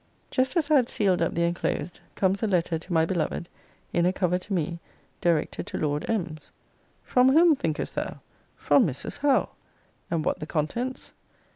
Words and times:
Just 0.31 0.57
as 0.57 0.71
I 0.71 0.77
had 0.77 0.89
sealed 0.89 1.21
up 1.21 1.35
the 1.35 1.43
enclosed, 1.43 1.99
comes 2.15 2.41
a 2.41 2.47
letter 2.47 2.79
to 2.79 2.91
my 2.91 3.05
beloved, 3.05 3.47
in 3.93 4.07
a 4.07 4.11
cover 4.11 4.39
to 4.39 4.51
me, 4.51 4.79
directed 5.21 5.67
to 5.67 5.77
Lord 5.77 6.09
M.'s. 6.09 6.49
From 7.03 7.29
whom, 7.33 7.53
thinkest 7.55 7.93
thou? 7.93 8.19
From 8.55 8.87
Mrs. 8.87 9.19
Howe! 9.19 9.49
And 10.09 10.25
what 10.25 10.39
the 10.39 10.47
contents? 10.47 11.11